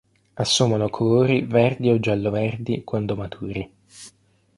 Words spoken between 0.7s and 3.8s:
colori verdi o giallo-verdi quando maturi.